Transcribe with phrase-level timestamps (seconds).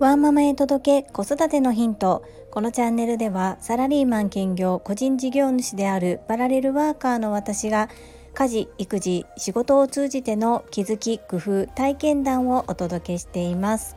[0.00, 2.24] ワンママへ届け子育てのヒント。
[2.50, 7.88] このチャンネルではサラリーマン兼業個人事業主であるパラレルワーカーの私が
[8.34, 13.96] 家事育児仕事を通じての気づき工夫体験談をお届けしています。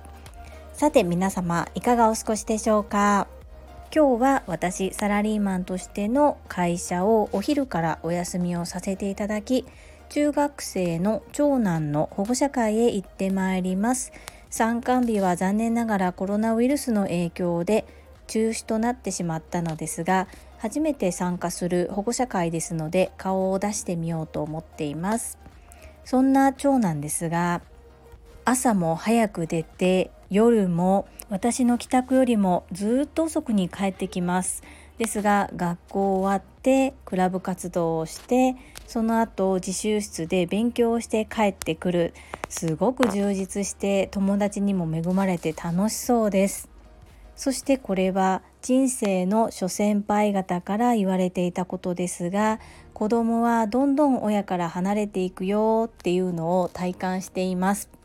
[0.74, 3.28] さて皆様いかがお過ごしでしょうか？
[3.94, 9.66] 今日は私サラリーマンとしての会社をお昼からお休みをさせていただき
[10.10, 14.12] 中学生の長男の保護者会へ行ってまいります。
[14.50, 17.86] 参観日は残念ながらコロナウイルスの影響で
[18.28, 25.38] 中止となってしまったのですが初めて参加する保護者会ですので顔を出してみようと思っています。
[26.04, 27.62] そんな長男ですが
[28.46, 34.64] 朝も早く出て夜も私の帰宅よりもずっと遅くに帰ってきます。
[34.98, 38.56] ですが学校終わってクラブ活動をして
[38.88, 42.14] その後自習室で勉強をして帰ってくる。
[42.50, 46.70] すごく充実して友達にも恵まれて楽しそうです。
[47.36, 52.60] そしてこれは人生の諸先輩方から言われていたことですが
[52.94, 57.97] 子供はどんどん親から離れていくよっていうのを体感しています。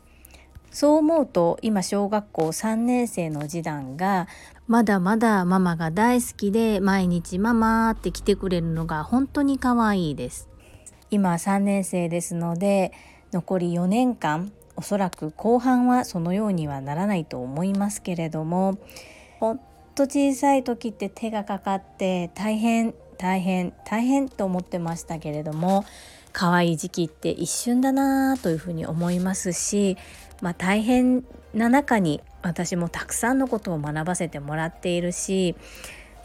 [0.73, 4.27] そう思うと今小学校3年生の次男が
[4.67, 10.49] まだまだママが大好きで毎日ママって来てくれるのが本当に可愛いです。
[11.11, 12.91] 今3年生ですので
[13.31, 18.79] 残り4年間おそらく後半はそのようにはならないと思いますけれども
[19.39, 19.59] ほん
[19.93, 25.85] と小さい時って手がかかって大変大変大変と思ってましたけれども
[26.33, 29.97] 可愛い時期って一瞬だなというふうに思いますし、
[30.41, 35.55] まあ、大変な中に私もたくさんのことを学ばせてもらっているし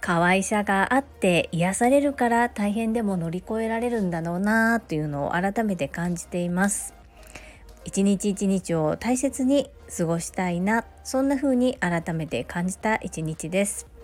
[0.00, 6.94] 可愛さがあって癒されるから大変でも乗り越えられるんだろうなというのを改めて感じています。
[7.84, 13.97] 一日一日を大切に過ごしたいなそんな風に改めて感じた一日です。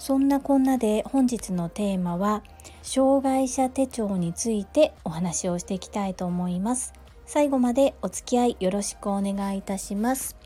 [0.00, 2.42] そんなこんなで本日のテーマは
[2.82, 6.94] 障害者手帳についてお話をしていきたいと思います。
[7.26, 10.36] 最後までお付き合いよろしくお願いいたします。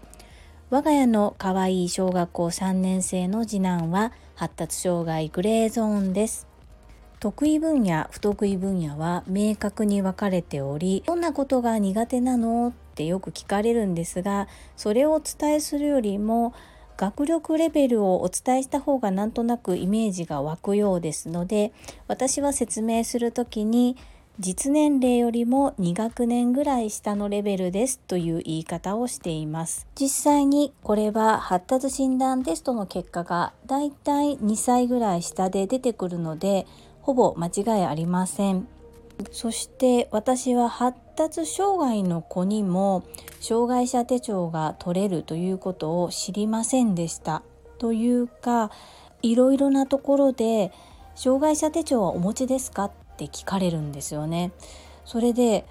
[0.70, 6.48] 我が家の可愛い小学校3年生の次男は発達障害グレーゾーンです。
[7.20, 12.68] 得意分野不得意分野は明確に分かれておりどんなことが苦手なの？
[12.68, 16.54] ってよく聞かれるんですがそれをお伝えするよりも
[17.04, 21.70] 学力レベルをお伝えした方がなんとなくイメージが湧くようですので
[22.08, 23.98] 私は説明する時に
[24.40, 29.86] 実年齢よりも2学年ぐらい下のレベルですという言い方をしています。
[29.94, 36.66] 実際にこれは発達診断テストの結果がだいたい2歳ぐらい下で出てくるので
[37.02, 38.66] ほぼ間違いありません。
[39.30, 43.04] そして私は発達障害の子にも
[43.40, 47.42] 障害者手帳が取れるということを知りませんでした
[47.78, 48.70] というか
[49.22, 50.72] いろいろなところで
[51.14, 54.50] 障害者手帳はお持ちですかって聞かれるんですよね。
[55.04, 55.64] それで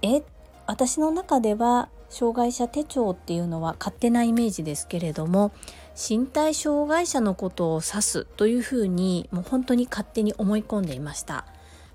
[0.00, 0.22] え
[0.66, 5.52] 私の中では障害者手帳っていうのは勝手なイメージですけれども
[5.96, 11.46] 身体障害者のことを指すというふうにもう本当に勝手に思い込んでいました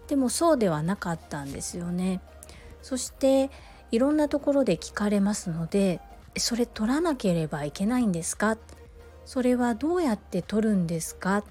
[0.07, 2.22] でもそうではなかったんですよね。
[2.81, 3.50] そして
[3.91, 6.00] いろんなところで聞かれますので
[6.38, 8.57] それ取らなければいけないんですか？
[9.25, 11.44] それはどうやって取るんですか？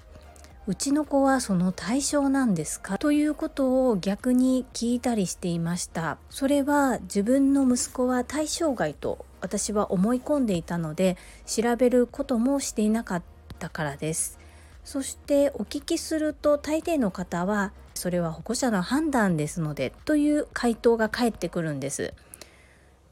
[0.65, 2.97] うちの子はその対象なんですか？
[2.97, 6.17] ということを逆に聞いたりしていました。
[6.29, 11.15] それは自分の息子は対象外と私は思い込んでいたので
[11.45, 13.23] 調べることもしていなかっ
[13.59, 14.39] たからです。
[14.83, 22.13] そしてお聞きすると大抵の方はそれは保護者の判断ですのでという回答が返ってくるんです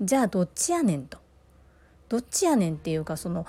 [0.01, 1.17] じゃあどっちやねんと
[2.09, 3.45] どっちやねんっていうかその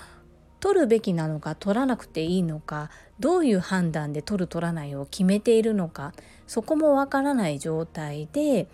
[0.61, 6.13] 取るべきなのか取らなくていいのかどういう判断で取る取らないを決めているのか
[6.47, 8.67] そこもわからない状態で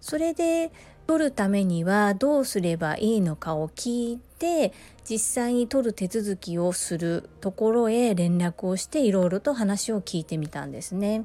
[0.00, 0.70] それで
[1.06, 4.72] 取るためにはどうすればいいのかを聞いて
[5.08, 11.24] 実際に取る手続きをするところへ連絡をしていろいろと話を聞いてみたんですね。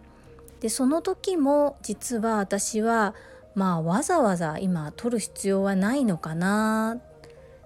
[0.61, 3.15] でその時も実は私は
[3.55, 6.99] まあわざわざ今取る必要はないのかな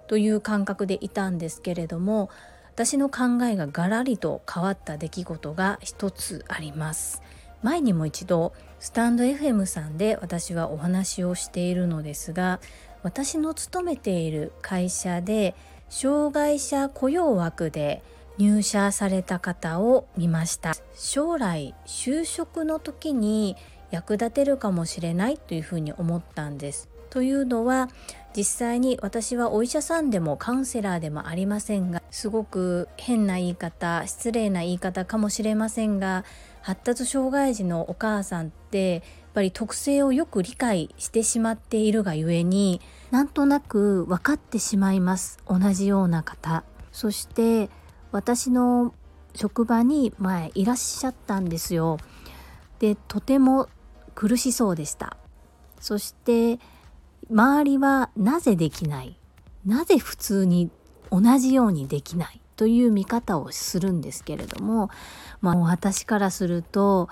[0.06, 2.30] という感覚でいたんですけれども
[2.74, 7.22] 私の考えがガラリと変わった出来事が一つあります。
[7.62, 12.60] 前にも一度スタンド FM さんで私はお話をしているのですが
[13.02, 15.54] 私の勤めている会社で
[15.88, 18.02] 障害者雇用枠で
[18.38, 20.74] 入社された方を見ました。
[20.94, 23.56] 将来就職の時に
[23.90, 26.88] 役立てるかもしれないというふうに思ったんです。
[27.10, 27.88] というのは
[28.36, 36.24] 実際に私はお医者さんでもカウンセラーでもありませんがすごく変な言い方失礼な言い方かもしれませんが
[36.60, 39.02] 発達障害児のお母さんってやっ
[39.34, 42.80] ぱり特性をよく理解してしまっているがゆえに
[43.12, 45.38] なんとなく分かってしまいます。
[45.48, 46.64] 同じような方。
[46.90, 47.70] そして
[48.14, 48.94] 私の
[49.34, 51.98] 職場に前いらっしゃったんですよ
[52.78, 53.68] でとても
[54.14, 55.16] 苦しそうでした
[55.80, 56.60] そして
[57.28, 59.18] 周りはなぜできない？
[59.66, 60.70] なぜ普通に
[61.10, 62.40] 同じようにできない？
[62.54, 64.90] という見方をするんですけれども、
[65.40, 67.08] まあ、私からすると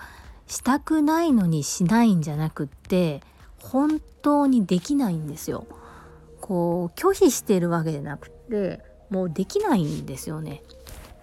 [0.47, 3.23] したくないのにしないんじゃなくって
[3.59, 5.67] 本当にできないんですよ。
[6.41, 10.63] こう拒否してるわけじゃなくってもうできないんですよね。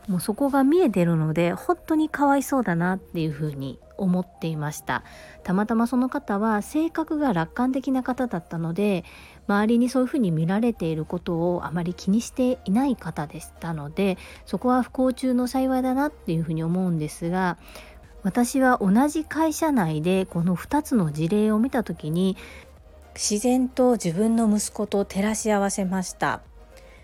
[0.08, 5.04] もうそこが見えてるので本当にかわいそうだなっていうふうに思っていました。
[5.44, 9.04] たまたまその方は性格が楽観的な方だったので
[9.48, 17.58] 周りにそういうふうに見られていることをあまり気にしていない方でしたのでそこは不幸中の幸いだなっていうふうに思うんですが
[18.24, 22.38] 私は同じ会社内でこの2つの事例を見た時に
[23.16, 26.42] 自然と自分の息子と照らし合わせました。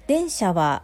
[0.07, 0.83] 電車は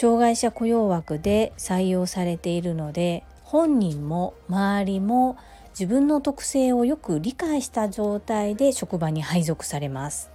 [0.00, 5.36] 障害者雇用枠で採用されているので本人も周りも
[5.70, 10.30] 自分の特性をよく理解した状態で職場に配属されます。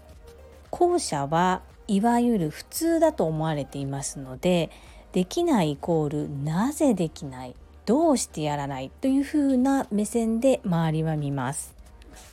[0.69, 4.69] 後者はいわゆる普通だと思われていますので
[5.13, 7.55] できないイコールなぜできない
[7.85, 11.73] どうしてやらないというふうな目線で周りは見ます。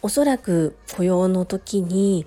[0.02, 2.26] おそらく雇用の時に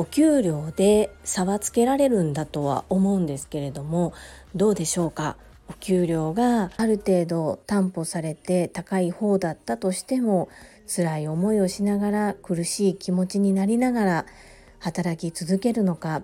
[0.00, 4.14] お給料で差はつけられるんだとは思うんですけれども
[4.56, 5.36] どうでしょうか？
[5.68, 10.48] お給料がある程度担保されて高い方だったとしても
[10.86, 14.26] 辛い思いをしながら苦しい気持ちになりながら
[14.78, 16.22] 働き続けるのか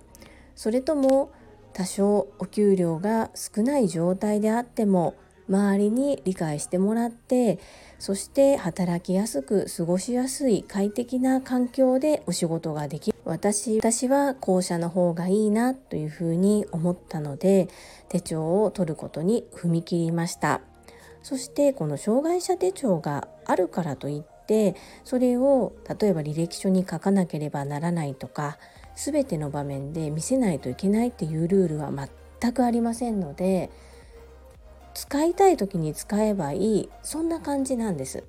[0.54, 1.30] それとも
[1.74, 5.16] 多少お給料が少ない状態であっても
[5.50, 7.58] 周りに理解してもらって
[7.98, 13.16] そして働きやすく過ごしやすい快適な環境でお仕事ができる。
[13.24, 17.68] 私私は後者の方がいいなというふうに思ったので
[18.08, 20.60] 手帳を取ることに踏み切りました。
[21.22, 28.58] そしてこの障害者手帳があるからといってそれを例えば履歴書に書かなければならないとか
[28.94, 31.90] 全ての場面で見せないといけないっていうルールは
[32.40, 33.70] 全くありませんので
[34.96, 36.88] 使いたい時に使えばいい。
[37.02, 38.24] そんな感じなんです。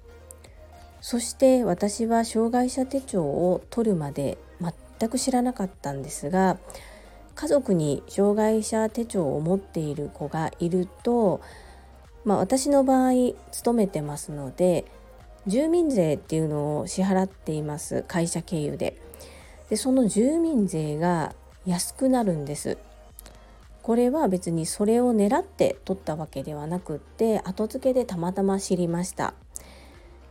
[1.00, 4.38] そして私は障害者手帳を取るまで
[5.00, 6.58] 全く知らなかったんですが
[7.36, 11.40] 家族に障害者手帳を持っている子がいると、
[12.26, 13.12] まあ、私の場合
[13.52, 14.84] 勤めてますので
[15.46, 18.04] 住民税っていうのを支払っています。
[18.10, 19.00] 会社経由で。
[19.70, 21.34] でその住民税が
[21.66, 22.78] 安くなるんです。
[23.88, 29.34] これは別にそれを狙って取ったわけではなくって後付けでたまたま知りました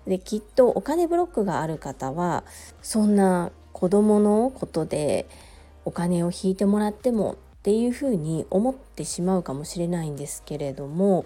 [0.06, 2.44] できっとお金ブロックがある方は
[2.82, 5.26] そんな子供のことで
[5.86, 11.24] お金を引いてもらってもっていうふうに思ってしまうかもしれないんですけれども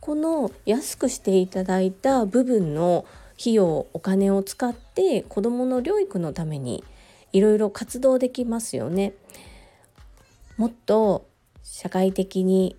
[0.00, 3.06] この安くしていただいた部分の
[3.40, 6.84] 費用お金を使って子どもの療育のために
[7.32, 9.14] いろいろ活動できますよね。
[10.58, 11.29] もっと
[11.72, 12.76] 社会的に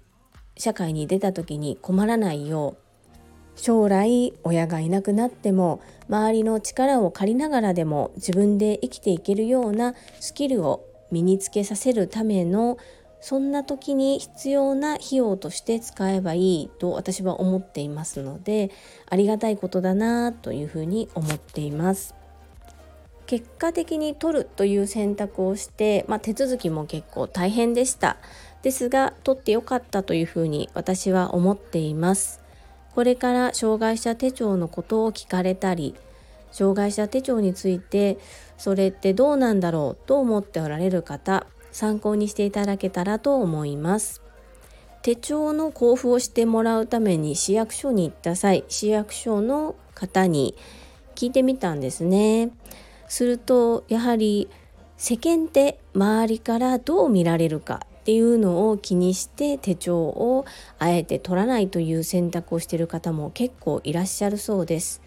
[0.58, 3.20] 社会に出た時に困らないよう
[3.56, 12.78] 将来親がいなくなっても周りの力を借りながらでも自分で生きていけるようなスキルを身につけさせるための
[13.22, 18.72] そんな時に必要な費用として使えばいいと私は思っていますので
[19.10, 22.14] ありがたいことだなというふうに思っています。
[23.32, 28.18] 結果的に取るという選択をして、まあ、手続きも結構大変でした
[28.64, 32.42] ですが取ってよかったというふうに私は思っています。
[32.94, 35.96] これから障害者手帳のことを聞かれたり
[36.52, 38.18] 障害者手帳について
[38.58, 44.22] それってどうなんだろうと思っておられる方参考にしていただけたらと思います。
[45.02, 50.56] 手帳の交付をしてもらうために市役所に行った際市役所の方に
[51.16, 52.52] 聞いてみたんですね。
[53.08, 54.50] するとやはり
[54.98, 60.44] 世間って周りからどう見られるかっていうのを気にして手帳を
[60.80, 65.02] あえて取らないという選択をしている方も結構いらっしゃるそうです。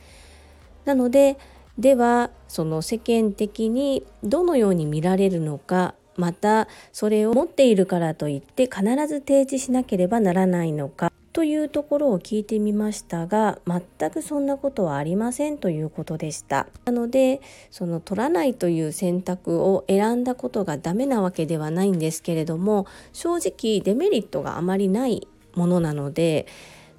[0.86, 1.36] なので
[1.76, 16.68] ではその世間的にどのように見られるのかまたそれを持っているからといって必ず提示しなければならないのかというところを聞いてみましたが全くそんなことはありませんということでした。
[16.84, 17.40] なので
[17.72, 25.26] その取らないという選択を選んだことがダメなわけではないんですけれども正直デメリットがあまりない
[25.56, 26.46] ものなので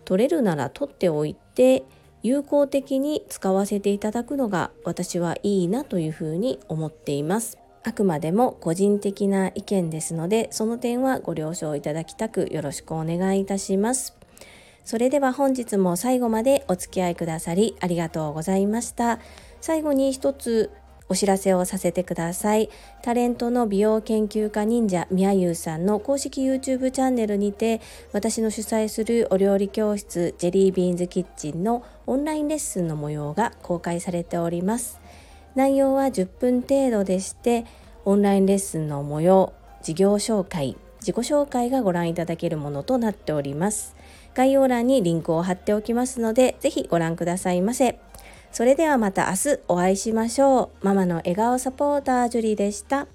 [0.04, 1.86] 取れるなら取っておいて
[2.22, 7.58] 有効的に使わせていただくのが私はいいなというふうに思っています。
[7.84, 14.25] あくまでも個人的な意見ですのでその点はご了承いただきたくよろしくお願いいたします。
[14.86, 19.20] それでは本日も最後までお付き合いくださりありがとうございました
[19.60, 20.72] 最後に一つ
[21.08, 22.70] お知らせをさせてください。
[23.04, 27.80] タレントの美容研究家忍者みやゆうさんの公式 YouTube チャンネルにて
[28.12, 35.00] 私の主催するお料理教室ジェリービーンズキッチンのオンラインレッスンの模様が公開されております。
[35.54, 37.66] 内容は10分程度でして
[38.04, 43.96] オンラインレッスンの模様、事業紹介、自己紹介がご覧いただけるものとなっております。
[44.36, 47.98] 概要欄にリンクを貼っておきますので、ぜひご覧くださいませ。
[48.52, 50.86] それではまた明日お会いしましょう。
[50.86, 53.08] ママの笑顔サポータージュリーでした。